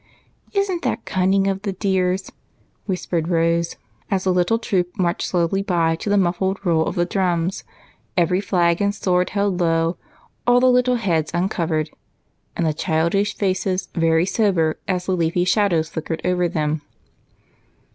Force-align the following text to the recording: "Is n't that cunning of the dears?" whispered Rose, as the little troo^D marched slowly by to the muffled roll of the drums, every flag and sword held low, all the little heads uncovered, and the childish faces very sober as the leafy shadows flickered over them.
"Is 0.59 0.67
n't 0.71 0.81
that 0.81 1.05
cunning 1.05 1.45
of 1.45 1.61
the 1.61 1.73
dears?" 1.73 2.31
whispered 2.87 3.27
Rose, 3.27 3.75
as 4.09 4.23
the 4.23 4.33
little 4.33 4.57
troo^D 4.57 4.87
marched 4.97 5.27
slowly 5.27 5.61
by 5.61 5.95
to 5.97 6.09
the 6.09 6.17
muffled 6.17 6.57
roll 6.65 6.87
of 6.87 6.95
the 6.95 7.05
drums, 7.05 7.63
every 8.17 8.41
flag 8.41 8.81
and 8.81 8.95
sword 8.95 9.29
held 9.29 9.61
low, 9.61 9.97
all 10.47 10.59
the 10.59 10.71
little 10.71 10.95
heads 10.95 11.29
uncovered, 11.35 11.91
and 12.57 12.65
the 12.65 12.73
childish 12.73 13.35
faces 13.35 13.89
very 13.93 14.25
sober 14.25 14.79
as 14.87 15.05
the 15.05 15.15
leafy 15.15 15.45
shadows 15.45 15.89
flickered 15.89 16.21
over 16.25 16.47
them. 16.47 16.81